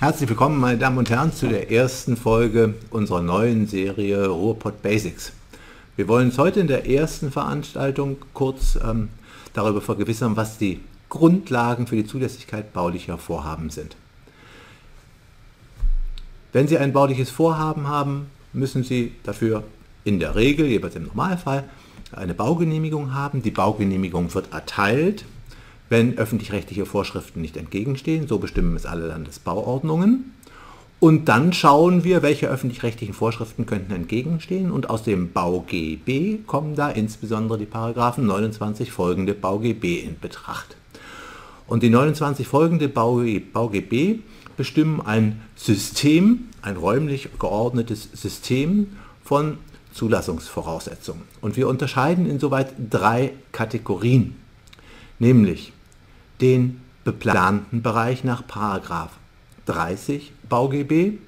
Herzlich 0.00 0.28
willkommen, 0.28 0.60
meine 0.60 0.78
Damen 0.78 0.96
und 0.96 1.10
Herren, 1.10 1.32
zu 1.32 1.48
der 1.48 1.72
ersten 1.72 2.16
Folge 2.16 2.74
unserer 2.90 3.20
neuen 3.20 3.66
Serie 3.66 4.28
Ruhrpott 4.28 4.80
Basics. 4.80 5.32
Wir 5.96 6.06
wollen 6.06 6.28
uns 6.28 6.38
heute 6.38 6.60
in 6.60 6.68
der 6.68 6.88
ersten 6.88 7.32
Veranstaltung 7.32 8.16
kurz 8.32 8.78
ähm, 8.80 9.08
darüber 9.54 9.80
vergewissern, 9.80 10.36
was 10.36 10.56
die 10.56 10.78
Grundlagen 11.08 11.88
für 11.88 11.96
die 11.96 12.06
Zulässigkeit 12.06 12.72
baulicher 12.72 13.18
Vorhaben 13.18 13.70
sind. 13.70 13.96
Wenn 16.52 16.68
Sie 16.68 16.78
ein 16.78 16.92
bauliches 16.92 17.30
Vorhaben 17.30 17.88
haben, 17.88 18.26
müssen 18.52 18.84
Sie 18.84 19.14
dafür 19.24 19.64
in 20.04 20.20
der 20.20 20.36
Regel, 20.36 20.66
jeweils 20.66 20.94
im 20.94 21.08
Normalfall, 21.08 21.64
eine 22.12 22.34
Baugenehmigung 22.34 23.14
haben. 23.14 23.42
Die 23.42 23.50
Baugenehmigung 23.50 24.32
wird 24.32 24.52
erteilt 24.52 25.24
wenn 25.88 26.18
öffentlich-rechtliche 26.18 26.86
Vorschriften 26.86 27.40
nicht 27.40 27.56
entgegenstehen. 27.56 28.26
So 28.28 28.38
bestimmen 28.38 28.76
es 28.76 28.86
alle 28.86 29.06
Landesbauordnungen. 29.08 30.34
Und 31.00 31.28
dann 31.28 31.52
schauen 31.52 32.02
wir, 32.02 32.22
welche 32.22 32.48
öffentlich-rechtlichen 32.48 33.14
Vorschriften 33.14 33.66
könnten 33.66 33.92
entgegenstehen. 33.92 34.70
Und 34.72 34.90
aus 34.90 35.04
dem 35.04 35.32
BauGB 35.32 36.44
kommen 36.46 36.74
da 36.74 36.90
insbesondere 36.90 37.58
die 37.58 37.66
Paragraphen 37.66 38.26
29 38.26 38.90
folgende 38.90 39.34
BauGB 39.34 40.00
in 40.00 40.18
Betracht. 40.18 40.76
Und 41.68 41.82
die 41.82 41.90
29 41.90 42.48
folgende 42.48 42.88
BauGB 42.88 44.18
bestimmen 44.56 45.00
ein 45.00 45.40
System, 45.54 46.48
ein 46.62 46.76
räumlich 46.76 47.28
geordnetes 47.38 48.08
System 48.12 48.88
von 49.22 49.58
Zulassungsvoraussetzungen. 49.92 51.22
Und 51.40 51.56
wir 51.56 51.68
unterscheiden 51.68 52.28
insoweit 52.28 52.72
drei 52.90 53.32
Kategorien, 53.52 54.34
nämlich 55.18 55.72
den 56.40 56.80
beplanten 57.04 57.82
Bereich 57.82 58.24
nach 58.24 58.42
30 59.66 60.32
BauGB, 60.48 61.18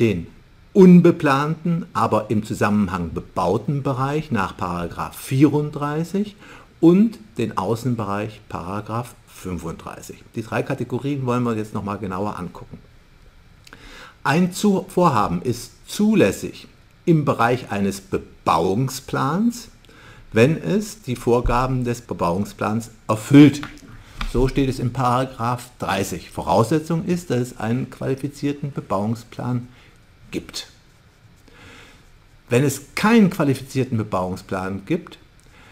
den 0.00 0.26
unbeplanten, 0.72 1.86
aber 1.92 2.30
im 2.30 2.44
Zusammenhang 2.44 3.12
bebauten 3.12 3.82
Bereich 3.82 4.30
nach 4.30 4.54
34 5.14 6.36
und 6.80 7.18
den 7.36 7.56
Außenbereich 7.56 8.40
35. 9.26 10.22
Die 10.34 10.42
drei 10.42 10.62
Kategorien 10.62 11.26
wollen 11.26 11.42
wir 11.42 11.56
jetzt 11.56 11.74
nochmal 11.74 11.98
genauer 11.98 12.38
angucken. 12.38 12.78
Ein 14.24 14.52
Vorhaben 14.52 15.42
ist 15.42 15.72
zulässig 15.86 16.68
im 17.04 17.24
Bereich 17.24 17.70
eines 17.70 18.00
Bebauungsplans, 18.00 19.68
wenn 20.32 20.60
es 20.60 21.02
die 21.02 21.16
Vorgaben 21.16 21.84
des 21.84 22.02
Bebauungsplans 22.02 22.90
erfüllt. 23.08 23.62
So 24.30 24.46
steht 24.46 24.68
es 24.68 24.78
in 24.78 24.92
Paragraph 24.92 25.70
30. 25.78 26.30
Voraussetzung 26.30 27.06
ist, 27.06 27.30
dass 27.30 27.40
es 27.40 27.58
einen 27.58 27.88
qualifizierten 27.88 28.72
Bebauungsplan 28.72 29.68
gibt. 30.30 30.68
Wenn 32.50 32.62
es 32.62 32.94
keinen 32.94 33.30
qualifizierten 33.30 33.96
Bebauungsplan 33.96 34.82
gibt, 34.84 35.18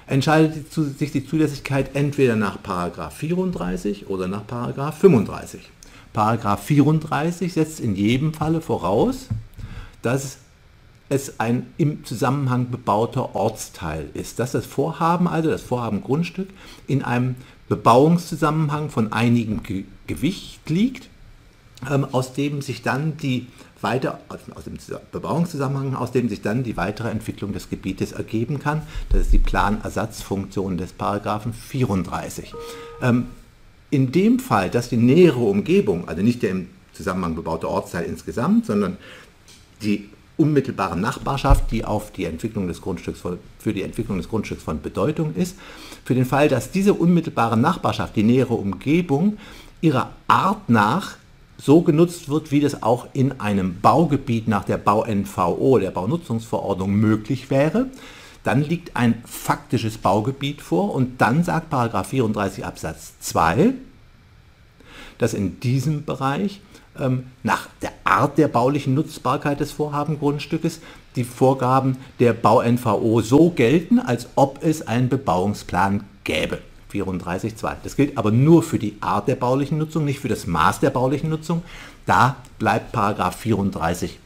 entscheidet 0.07 0.73
sich 0.73 1.13
die 1.13 1.27
Zulässigkeit 1.27 1.95
entweder 1.95 2.37
nach 2.37 2.63
Paragraph 2.63 3.17
34 3.17 4.09
oder 4.09 4.29
nach 4.29 4.47
Paragraph 4.47 4.99
35. 4.99 5.61
Paragraph 6.13 6.65
34 6.65 7.53
setzt 7.53 7.81
in 7.81 7.95
jedem 7.95 8.33
Falle 8.33 8.63
voraus, 8.63 9.27
dass 10.01 10.39
es 11.09 11.39
ein 11.39 11.67
im 11.77 12.05
Zusammenhang 12.05 12.71
bebauter 12.71 13.35
Ortsteil 13.35 14.09
ist, 14.15 14.39
dass 14.39 14.53
das 14.53 14.67
Vorhaben, 14.67 15.29
also 15.29 15.51
das 15.51 15.63
Vorhaben 15.63 16.03
Grundstück, 16.03 16.49
in 16.87 17.03
einem 17.03 17.37
Bebauungszusammenhang 17.69 18.91
von 18.91 19.13
einigem 19.13 19.63
Ge 19.63 19.85
Gewicht 20.07 20.71
liegt, 20.71 21.09
ähm, 21.91 22.07
aus 22.13 22.33
dem 22.33 22.63
sich 22.63 22.83
dann 22.83 23.17
die 23.17 23.49
weiter, 23.81 24.21
aus 24.55 24.65
dem 24.65 24.79
Bebauungszusammenhang, 25.11 25.95
aus 25.97 26.13
dem 26.13 26.29
sich 26.29 26.43
dann 26.43 26.63
die 26.63 26.77
weitere 26.77 27.11
Entwicklung 27.11 27.53
des 27.53 27.69
Gebietes 27.69 28.13
ergeben 28.13 28.61
kann. 28.61 28.83
Das 29.11 29.23
ist 29.23 29.33
die 29.33 29.39
Planersatzfunktion 29.39 30.79
des 30.79 30.93
Paragraphen 30.93 31.53
34. 31.53 32.55
Ähm, 33.03 33.27
in 33.91 34.13
dem 34.13 34.39
Fall, 34.39 34.71
dass 34.71 34.89
die 34.89 34.97
nähere 34.97 35.41
Umgebung, 35.41 36.09
also 36.09 36.23
nicht 36.23 36.43
der 36.43 36.51
im 36.51 36.69
Zusammenhang 36.93 37.35
bebaute 37.35 37.69
Ortsteil 37.69 38.05
insgesamt, 38.05 38.67
sondern 38.67 38.97
die 39.83 40.09
unmittelbare 40.37 40.99
Nachbarschaft, 40.99 41.71
die 41.71 41.85
auf 41.85 42.13
die 42.13 42.25
Entwicklung 42.25 42.69
des 42.69 42.81
Grundstücks 42.81 43.21
von, 43.21 43.39
für 43.59 43.73
die 43.73 43.83
Entwicklung 43.83 44.19
des 44.19 44.29
Grundstücks 44.29 44.63
von 44.63 44.83
Bedeutung 44.83 45.35
ist. 45.35 45.57
Für 46.05 46.15
den 46.15 46.27
Fall, 46.27 46.49
dass 46.49 46.71
diese 46.71 46.95
unmittelbare 46.95 47.57
Nachbarschaft, 47.57 48.17
die 48.17 48.23
nähere 48.23 48.55
Umgebung, 48.55 49.39
ihrer 49.81 50.11
Art 50.29 50.69
nach 50.69 51.17
so 51.59 51.81
genutzt 51.81 52.29
wird, 52.29 52.53
wie 52.53 52.61
das 52.61 52.83
auch 52.83 53.07
in 53.13 53.41
einem 53.41 53.81
Baugebiet 53.81 54.47
nach 54.47 54.65
der 54.65 54.77
Bau-NVO, 54.77 55.79
der 55.79 55.91
Baunutzungsverordnung, 55.91 56.93
möglich 56.93 57.51
wäre, 57.51 57.87
dann 58.45 58.63
liegt 58.63 58.95
ein 58.95 59.23
faktisches 59.25 59.99
Baugebiet 59.99 60.61
vor 60.61 60.95
und 60.95 61.21
dann 61.21 61.43
sagt 61.43 61.73
34 61.73 62.65
Absatz 62.65 63.15
2, 63.21 63.73
dass 65.19 65.35
in 65.35 65.59
diesem 65.61 66.05
Bereich 66.05 66.61
nach 67.43 67.69
der 67.83 67.93
Art 68.05 68.39
der 68.39 68.49
baulichen 68.49 68.95
Nutzbarkeit 68.95 69.61
des 69.61 69.73
Vorhabengrundstückes 69.73 70.81
die 71.17 71.25
Vorgaben 71.25 71.97
der 72.21 72.33
Bau-NVO 72.33 73.21
so 73.21 73.51
gelten, 73.51 73.99
als 73.99 74.29
ob 74.37 74.63
es 74.63 74.87
einen 74.87 75.09
Bebauungsplan 75.09 76.05
gäbe. 76.25 76.61
34.2. 76.93 77.77
Das 77.83 77.97
gilt 77.97 78.17
aber 78.17 78.31
nur 78.31 78.63
für 78.63 78.79
die 78.79 78.97
Art 79.01 79.29
der 79.29 79.37
baulichen 79.37 79.79
Nutzung, 79.79 80.05
nicht 80.05 80.21
für 80.21 80.29
das 80.29 80.47
Maß 80.47 80.81
der 80.81 80.91
baulichen 80.91 81.31
Nutzung. 81.31 81.63
Da 82.07 82.37
bleibt 82.59 82.93
Paragraph 82.93 83.37
34 83.37 84.19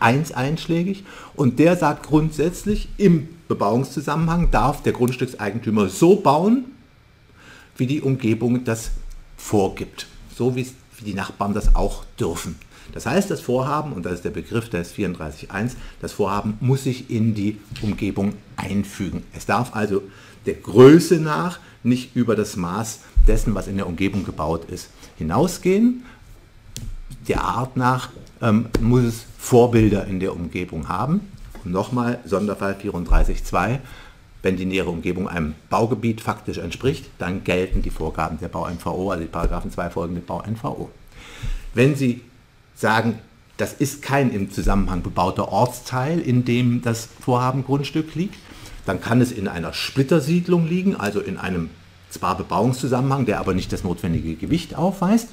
1 0.00 0.32
einschlägig 0.32 1.04
und 1.34 1.58
der 1.58 1.76
sagt 1.76 2.06
grundsätzlich, 2.06 2.88
im 2.98 3.28
Bebauungszusammenhang 3.48 4.50
darf 4.50 4.82
der 4.82 4.92
Grundstückseigentümer 4.92 5.88
so 5.88 6.16
bauen, 6.16 6.66
wie 7.76 7.86
die 7.86 8.02
Umgebung 8.02 8.64
das 8.64 8.90
vorgibt. 9.36 10.06
So 10.34 10.56
wie 10.56 10.62
es 10.62 10.74
die 11.04 11.14
Nachbarn 11.14 11.54
das 11.54 11.74
auch 11.74 12.04
dürfen. 12.18 12.56
Das 12.92 13.06
heißt, 13.06 13.30
das 13.30 13.40
Vorhaben, 13.40 13.92
und 13.92 14.04
das 14.06 14.14
ist 14.14 14.24
der 14.24 14.30
Begriff 14.30 14.68
des 14.70 14.94
34.1, 14.94 15.72
das 16.00 16.12
Vorhaben 16.12 16.56
muss 16.60 16.84
sich 16.84 17.10
in 17.10 17.34
die 17.34 17.58
Umgebung 17.82 18.34
einfügen. 18.56 19.24
Es 19.34 19.46
darf 19.46 19.74
also 19.74 20.02
der 20.46 20.54
Größe 20.54 21.16
nach 21.16 21.58
nicht 21.82 22.14
über 22.14 22.36
das 22.36 22.56
Maß 22.56 23.00
dessen, 23.26 23.54
was 23.54 23.66
in 23.66 23.76
der 23.76 23.86
Umgebung 23.86 24.24
gebaut 24.24 24.70
ist, 24.70 24.90
hinausgehen. 25.16 26.04
Der 27.28 27.42
Art 27.42 27.76
nach 27.76 28.10
ähm, 28.40 28.68
muss 28.80 29.02
es 29.02 29.24
Vorbilder 29.38 30.06
in 30.06 30.20
der 30.20 30.32
Umgebung 30.34 30.88
haben. 30.88 31.20
Und 31.64 31.72
nochmal 31.72 32.20
Sonderfall 32.24 32.76
34.2. 32.80 33.80
Wenn 34.46 34.56
die 34.56 34.64
nähere 34.64 34.90
Umgebung 34.90 35.26
einem 35.26 35.56
Baugebiet 35.70 36.20
faktisch 36.20 36.58
entspricht, 36.58 37.10
dann 37.18 37.42
gelten 37.42 37.82
die 37.82 37.90
Vorgaben 37.90 38.38
der 38.38 38.46
Bau-NVO, 38.46 39.10
also 39.10 39.24
die 39.24 39.28
Paragraphen 39.28 39.72
2 39.72 39.90
folgende 39.90 40.20
Bau-NVO. 40.20 40.88
Wenn 41.74 41.96
Sie 41.96 42.20
sagen, 42.76 43.18
das 43.56 43.72
ist 43.72 44.02
kein 44.02 44.30
im 44.30 44.52
Zusammenhang 44.52 45.02
bebauter 45.02 45.48
Ortsteil, 45.48 46.20
in 46.20 46.44
dem 46.44 46.80
das 46.80 47.08
Vorhaben 47.18 47.64
Grundstück 47.64 48.14
liegt, 48.14 48.36
dann 48.84 49.00
kann 49.00 49.20
es 49.20 49.32
in 49.32 49.48
einer 49.48 49.72
Splittersiedlung 49.72 50.68
liegen, 50.68 50.94
also 50.94 51.18
in 51.18 51.38
einem 51.38 51.68
zwar 52.08 52.36
Bebauungszusammenhang, 52.36 53.26
der 53.26 53.40
aber 53.40 53.52
nicht 53.52 53.72
das 53.72 53.82
notwendige 53.82 54.36
Gewicht 54.36 54.76
aufweist, 54.76 55.30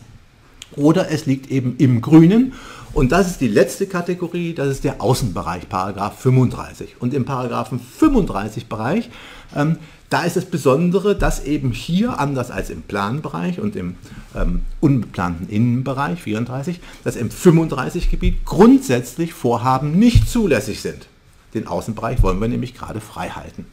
oder 0.75 1.11
es 1.11 1.25
liegt 1.25 1.49
eben 1.51 1.75
im 1.77 2.01
Grünen. 2.01 2.53
Und 2.93 3.11
das 3.11 3.27
ist 3.27 3.41
die 3.41 3.47
letzte 3.47 3.87
Kategorie, 3.87 4.53
das 4.53 4.67
ist 4.67 4.83
der 4.83 5.01
Außenbereich, 5.01 5.67
Paragraph 5.67 6.19
35. 6.19 6.97
Und 6.99 7.13
im 7.13 7.25
Paragraphen 7.25 7.79
35 7.79 8.67
Bereich, 8.67 9.09
ähm, 9.55 9.77
da 10.09 10.21
ist 10.23 10.35
das 10.35 10.45
Besondere, 10.45 11.15
dass 11.15 11.43
eben 11.43 11.71
hier, 11.71 12.19
anders 12.19 12.51
als 12.51 12.69
im 12.69 12.83
Planbereich 12.83 13.59
und 13.59 13.75
im 13.75 13.95
ähm, 14.35 14.61
unbeplanten 14.79 15.49
Innenbereich 15.49 16.21
34, 16.21 16.79
dass 17.03 17.15
im 17.15 17.31
35 17.31 18.11
Gebiet 18.11 18.45
grundsätzlich 18.45 19.33
Vorhaben 19.33 19.97
nicht 19.97 20.29
zulässig 20.29 20.81
sind. 20.81 21.07
Den 21.55 21.65
Außenbereich 21.65 22.21
wollen 22.21 22.39
wir 22.39 22.47
nämlich 22.47 22.75
gerade 22.75 23.01
frei 23.01 23.29
halten. 23.29 23.65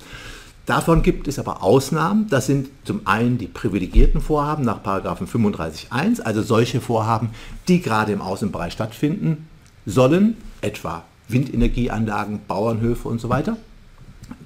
Davon 0.70 1.02
gibt 1.02 1.26
es 1.26 1.40
aber 1.40 1.64
Ausnahmen. 1.64 2.28
Das 2.30 2.46
sind 2.46 2.68
zum 2.84 3.04
einen 3.04 3.38
die 3.38 3.48
privilegierten 3.48 4.20
Vorhaben 4.20 4.64
nach 4.64 4.84
35.1, 4.84 6.20
also 6.20 6.42
solche 6.42 6.80
Vorhaben, 6.80 7.30
die 7.66 7.82
gerade 7.82 8.12
im 8.12 8.22
Außenbereich 8.22 8.72
stattfinden 8.72 9.48
sollen, 9.84 10.36
etwa 10.60 11.02
Windenergieanlagen, 11.26 12.42
Bauernhöfe 12.46 13.08
und 13.08 13.20
so 13.20 13.28
weiter. 13.28 13.56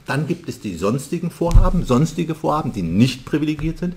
Dann 0.07 0.27
gibt 0.27 0.49
es 0.49 0.61
die 0.61 0.75
sonstigen 0.75 1.31
Vorhaben. 1.31 1.85
Sonstige 1.85 2.35
Vorhaben, 2.35 2.73
die 2.73 2.83
nicht 2.83 3.25
privilegiert 3.25 3.79
sind, 3.79 3.95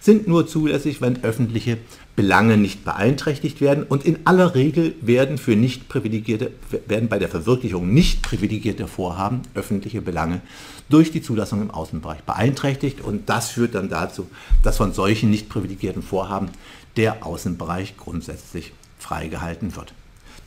sind 0.00 0.28
nur 0.28 0.46
zulässig, 0.46 1.00
wenn 1.00 1.24
öffentliche 1.24 1.78
Belange 2.14 2.56
nicht 2.56 2.84
beeinträchtigt 2.84 3.60
werden. 3.60 3.84
Und 3.84 4.04
in 4.04 4.26
aller 4.26 4.54
Regel 4.54 4.94
werden 5.00 5.38
für 5.38 5.56
nicht 5.56 5.88
privilegierte, 5.88 6.52
werden 6.86 7.08
bei 7.08 7.18
der 7.18 7.28
Verwirklichung 7.28 7.92
nicht 7.92 8.22
privilegierter 8.22 8.88
Vorhaben 8.88 9.42
öffentliche 9.54 10.02
Belange 10.02 10.40
durch 10.88 11.10
die 11.10 11.22
Zulassung 11.22 11.62
im 11.62 11.70
Außenbereich 11.70 12.22
beeinträchtigt. 12.22 13.00
Und 13.00 13.28
das 13.28 13.50
führt 13.50 13.74
dann 13.74 13.88
dazu, 13.88 14.28
dass 14.62 14.76
von 14.76 14.92
solchen 14.92 15.30
nicht 15.30 15.48
privilegierten 15.48 16.02
Vorhaben 16.02 16.50
der 16.96 17.26
Außenbereich 17.26 17.96
grundsätzlich 17.96 18.72
freigehalten 18.98 19.76
wird. 19.76 19.92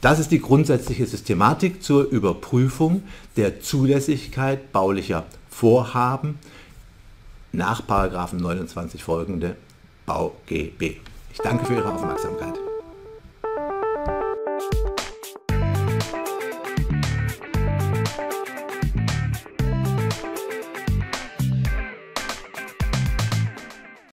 Das 0.02 0.20
ist 0.20 0.32
die 0.32 0.40
grundsätzliche 0.40 1.06
Systematik 1.06 1.84
zur 1.84 2.10
Überprüfung 2.10 3.04
der 3.36 3.60
Zulässigkeit 3.60 4.72
baulicher 4.72 5.26
Vorhaben 5.50 6.40
nach 7.52 7.82
29 8.40 9.04
folgende 9.04 9.56
BauGB. 10.06 10.98
Ich 11.34 11.40
danke 11.44 11.66
für 11.66 11.74
Ihre 11.74 11.94
Aufmerksamkeit. 11.94 12.69